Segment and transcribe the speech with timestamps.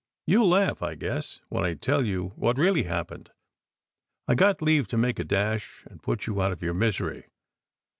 [0.25, 3.29] You ll laugh, I guess, when I tell you what really happened.
[4.27, 7.25] I got leave to make a dash and put you out of your misery."